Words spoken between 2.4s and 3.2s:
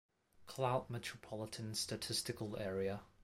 Area.